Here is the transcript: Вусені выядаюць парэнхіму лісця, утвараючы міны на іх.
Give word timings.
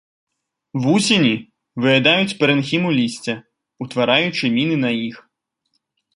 Вусені 0.85 1.33
выядаюць 1.85 2.37
парэнхіму 2.39 2.89
лісця, 2.99 3.35
утвараючы 3.87 4.45
міны 4.59 4.81
на 4.87 4.91
іх. 5.07 5.15